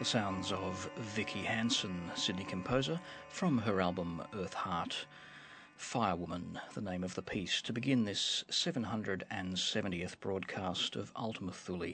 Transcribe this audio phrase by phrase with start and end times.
[0.00, 5.04] The sounds of Vicky Hansen, Sydney composer, from her album Earth Heart.
[5.76, 11.92] Firewoman, the name of the piece, to begin this 770th broadcast of Ultima Thule,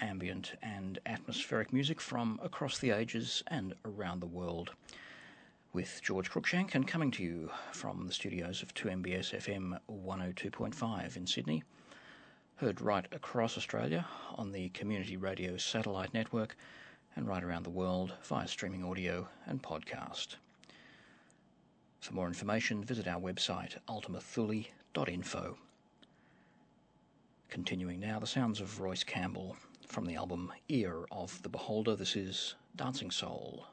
[0.00, 4.70] ambient and atmospheric music from across the ages and around the world.
[5.74, 11.26] With George Cruikshank and coming to you from the studios of 2MBS FM 102.5 in
[11.26, 11.62] Sydney,
[12.56, 16.56] heard right across Australia on the Community Radio Satellite Network
[17.18, 20.36] and right around the world via streaming audio and podcast.
[22.00, 25.58] For more information, visit our website ultimathule.info.
[27.50, 31.96] Continuing now, the sounds of Royce Campbell from the album Ear of the Beholder.
[31.96, 33.66] This is Dancing Soul.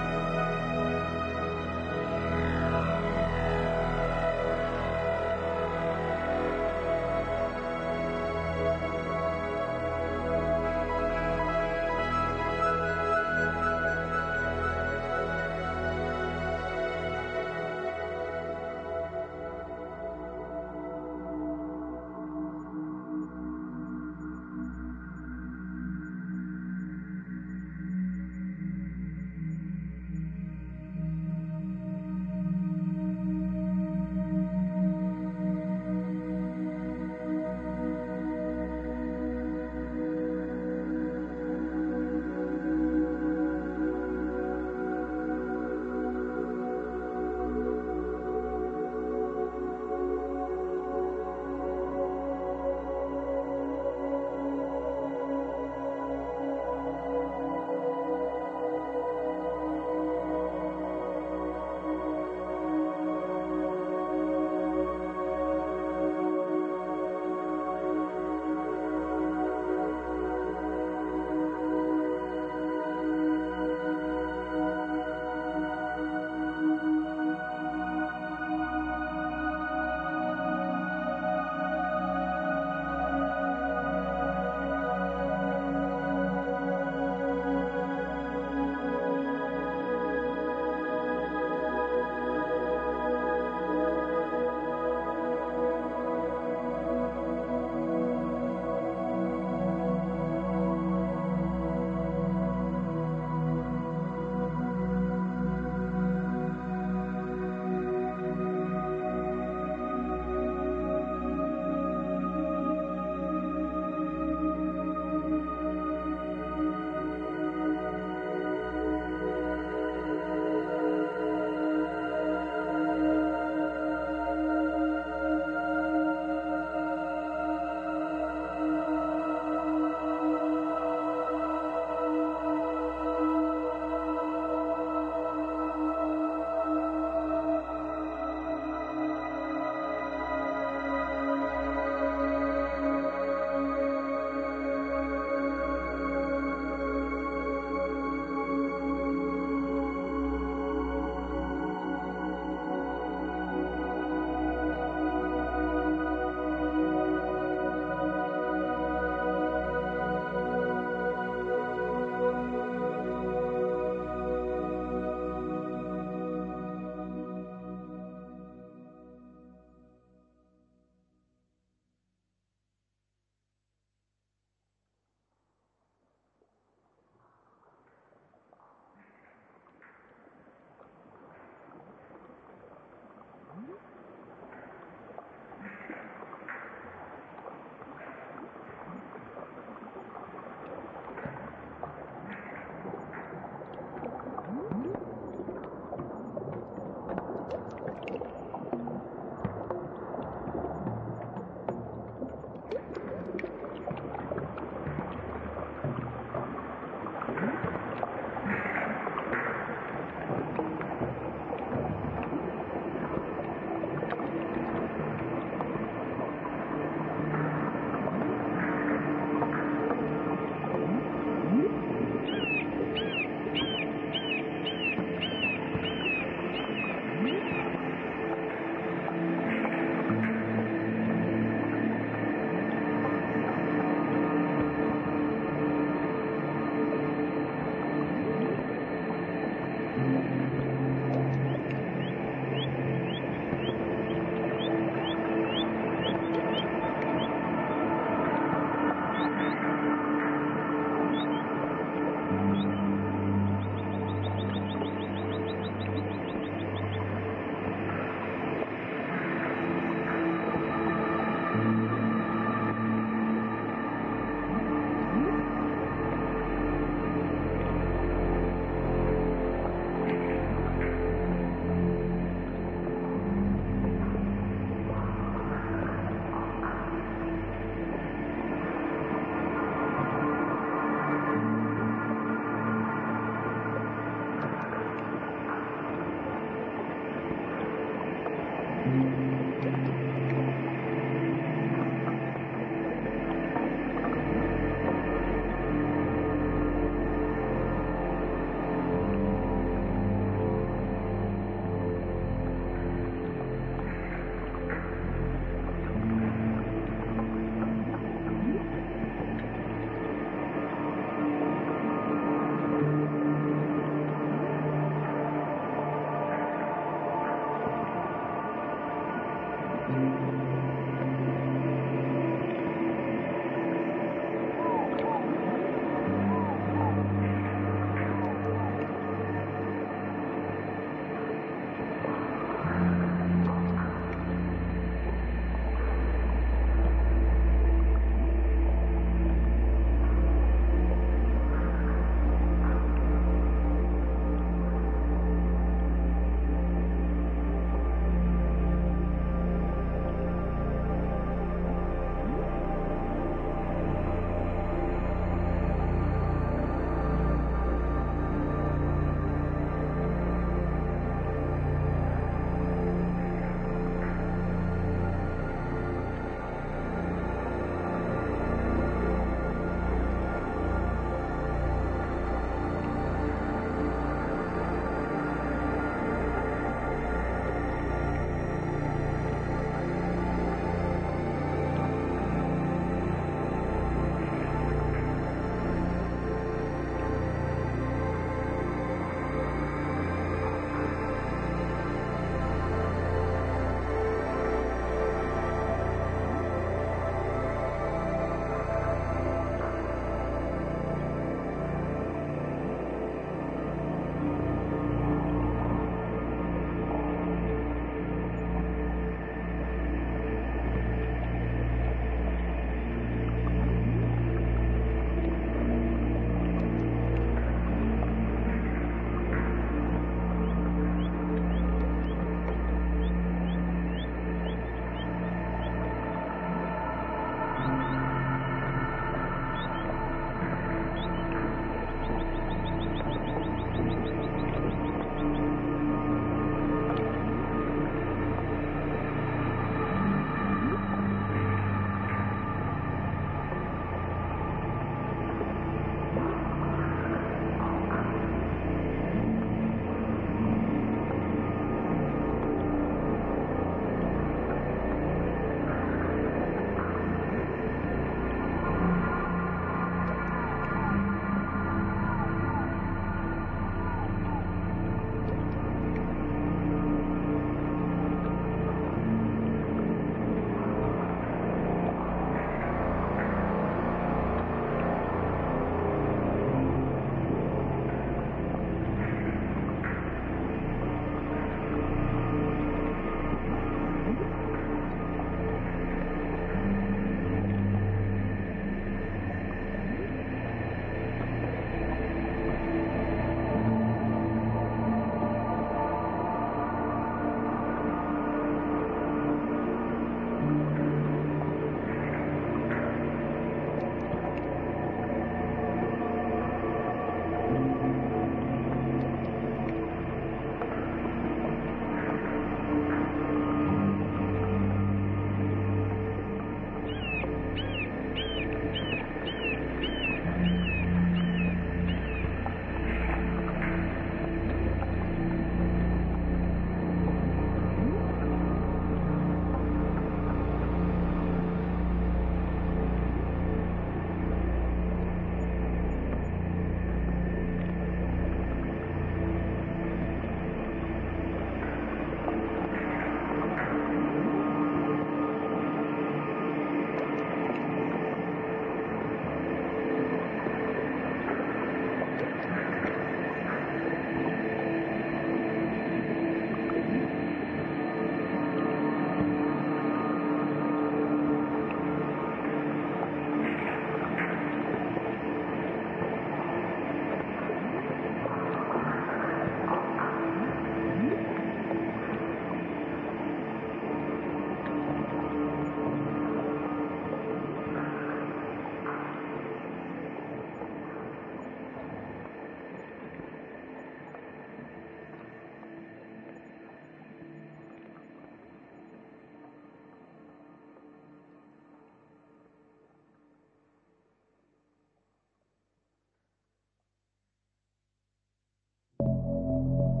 [599.41, 600.00] うん。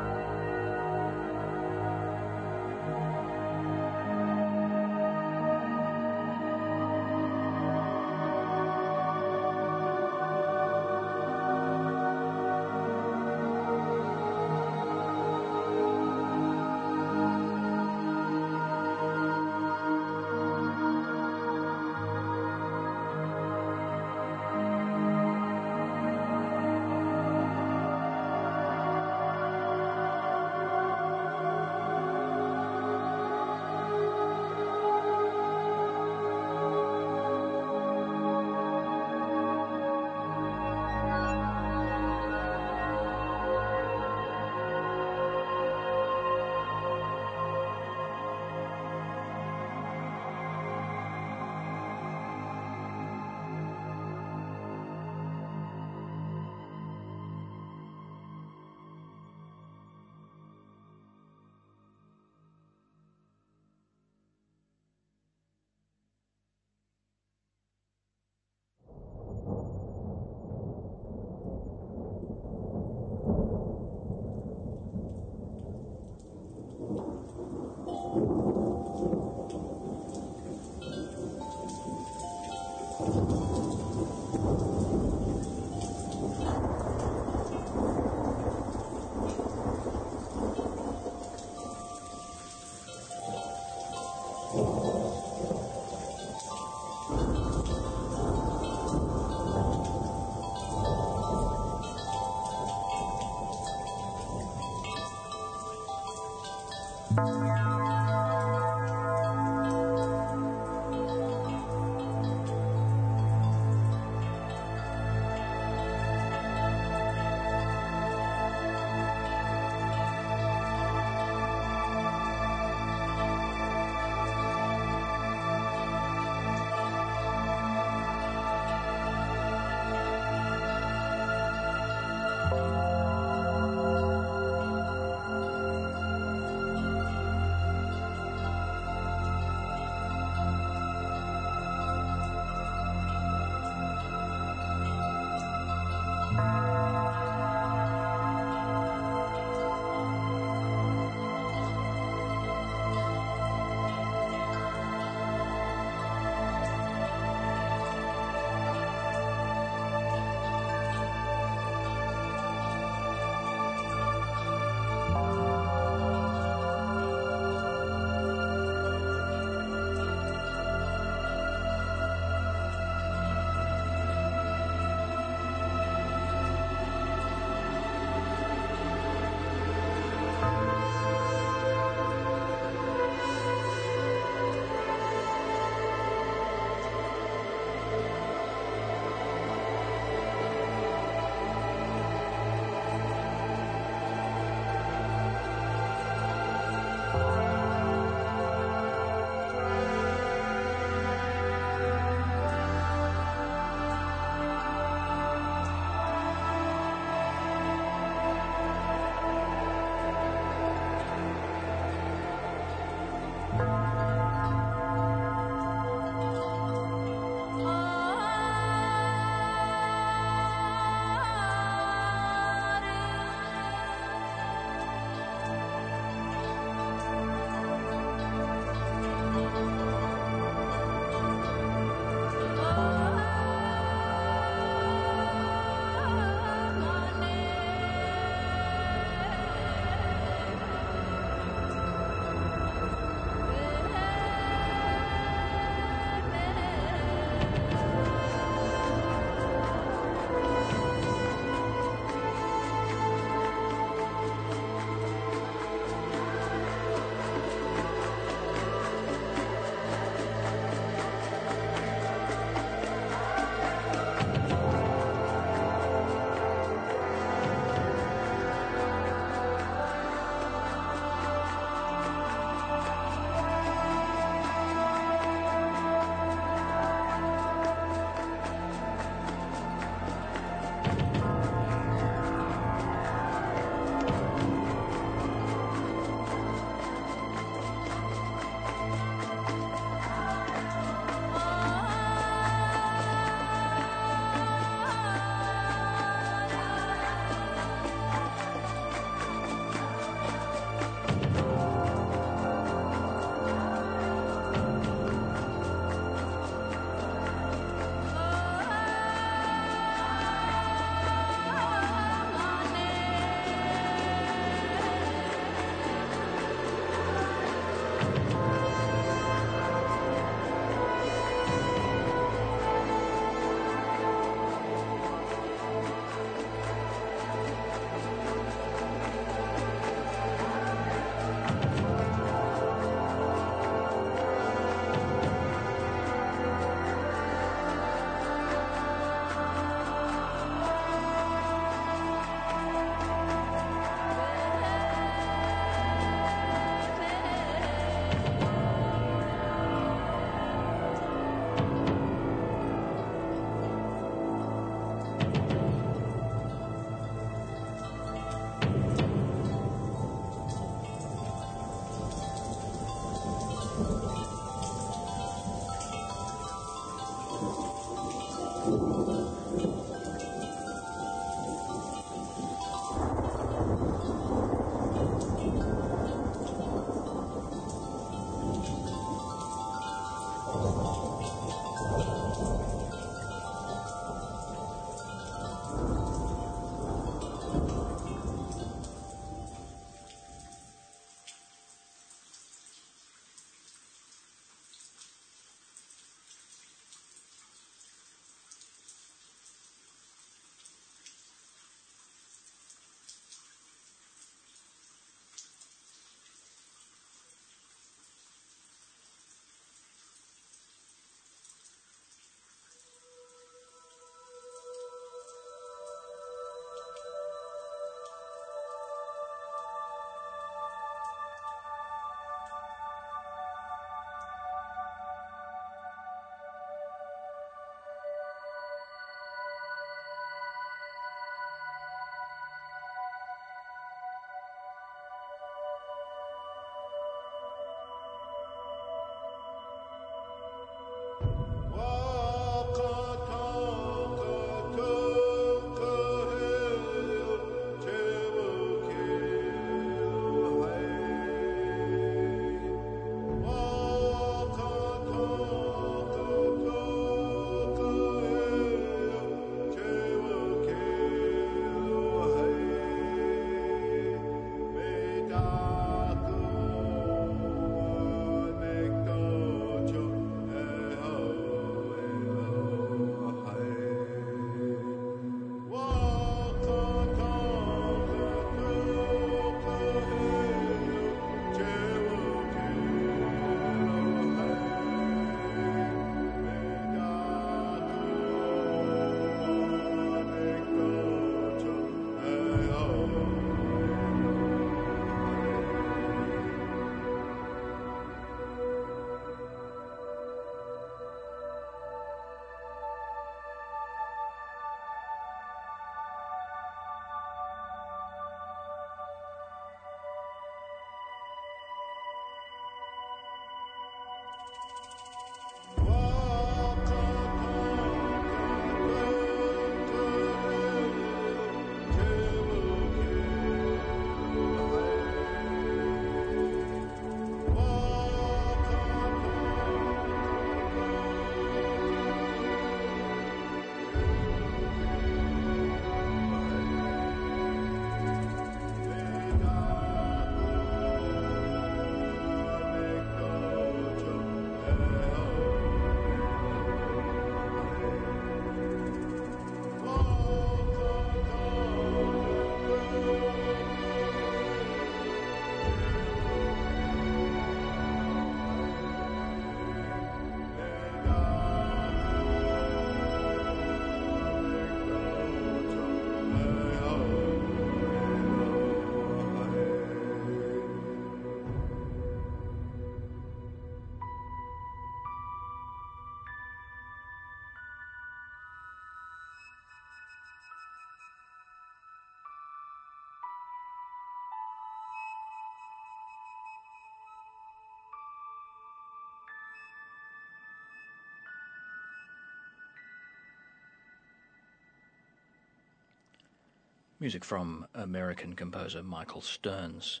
[597.02, 600.00] Music from American composer Michael Stearns.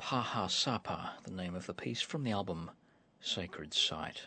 [0.00, 2.72] Paha Sapa, the name of the piece from the album
[3.20, 4.22] Sacred Site.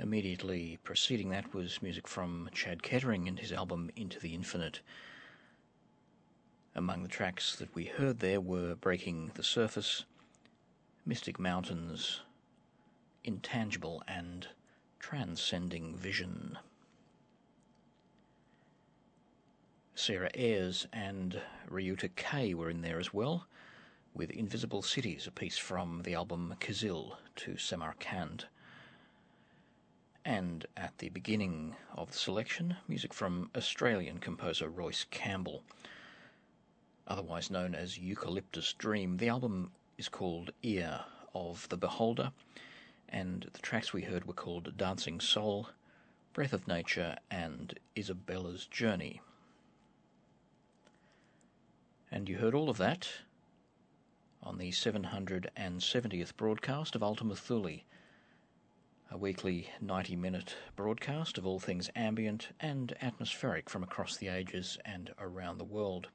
[0.00, 4.80] Immediately preceding that was music from Chad Kettering and his album Into the Infinite.
[6.74, 10.04] Among the tracks that we heard there were Breaking the Surface,
[11.06, 12.22] Mystic Mountains,
[13.22, 14.48] Intangible, and
[14.98, 16.58] Transcending Vision.
[20.00, 23.46] Sarah Ayres and Ryuta Kei were in there as well,
[24.14, 28.46] with Invisible Cities, a piece from the album Kizil to Samarkand.
[30.24, 35.62] And at the beginning of the selection, music from Australian composer Royce Campbell,
[37.06, 39.18] otherwise known as Eucalyptus Dream.
[39.18, 41.00] The album is called Ear
[41.34, 42.32] of the Beholder,
[43.10, 45.68] and the tracks we heard were called Dancing Soul,
[46.32, 49.20] Breath of Nature, and Isabella's Journey.
[52.12, 53.08] And you heard all of that
[54.42, 57.82] on the 770th broadcast of Ultima Thule,
[59.12, 64.76] a weekly 90 minute broadcast of all things ambient and atmospheric from across the ages
[64.84, 66.08] and around the world.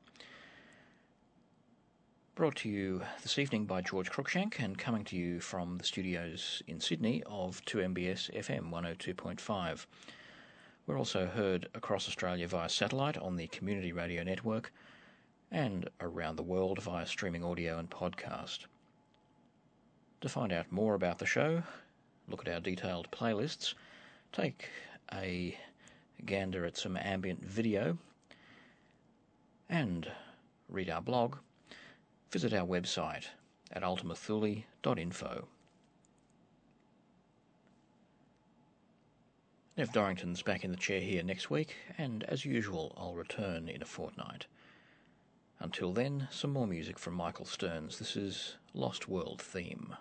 [2.36, 6.62] Brought to you this evening by George Cruikshank and coming to you from the studios
[6.68, 9.86] in Sydney of 2MBS FM 102.5.
[10.88, 14.74] We're also heard across Australia via satellite on the Community Radio Network
[15.56, 18.66] and around the world via streaming audio and podcast.
[20.20, 21.64] To find out more about the show,
[22.28, 23.74] look at our detailed playlists,
[24.34, 24.68] take
[25.14, 25.58] a
[26.26, 27.98] gander at some ambient video,
[29.70, 30.12] and
[30.68, 31.38] read our blog,
[32.32, 33.28] visit our website
[33.72, 35.48] at ultimathule.info.
[39.78, 43.82] Nev Dorrington's back in the chair here next week, and as usual, I'll return in
[43.82, 44.48] a fortnight.
[45.60, 47.98] Until then, some more music from Michael Stearns.
[47.98, 49.96] This is Lost World Theme.